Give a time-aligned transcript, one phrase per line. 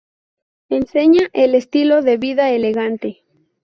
[0.69, 3.21] Enseña el estilo de vida elegante.